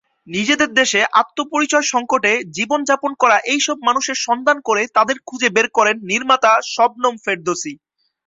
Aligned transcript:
নিজের 0.27 0.71
দেশে 0.79 0.99
আত্মপরিচয় 1.21 1.85
সংকটে 1.93 2.31
জীবনযাপন 2.57 3.11
করা 3.21 3.37
এইসব 3.51 3.77
মানুষের 3.87 4.17
সন্ধান 4.21 4.57
করে 4.65 4.83
তাদের 4.95 5.17
খুঁজে 5.27 5.49
বের 5.55 5.67
করেন 5.77 5.95
নির্মাতা 6.11 6.51
শবনম 6.73 7.13
ফেরদৌসী। 7.23 7.73